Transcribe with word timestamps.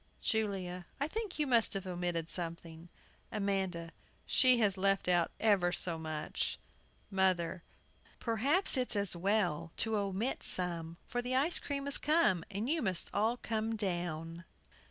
JULIA. 0.23 0.87
I 0.99 1.07
think 1.07 1.37
you 1.37 1.45
must 1.45 1.75
have 1.75 1.85
omitted 1.85 2.27
something. 2.31 2.89
AMANDA. 3.31 3.91
She 4.25 4.57
has 4.57 4.75
left 4.75 5.07
out 5.07 5.29
ever 5.39 5.71
so 5.71 5.99
much! 5.99 6.57
MOTHER. 7.11 7.61
Perhaps 8.19 8.77
it's 8.77 8.95
as 8.95 9.15
well 9.15 9.71
to 9.77 9.97
omit 9.97 10.41
some, 10.41 10.97
for 11.05 11.21
the 11.21 11.35
ice 11.35 11.59
cream 11.59 11.85
has 11.85 11.99
come, 11.99 12.43
and 12.49 12.67
you 12.67 12.81
must 12.81 13.11
all 13.13 13.37
come 13.37 13.75
down. 13.75 14.43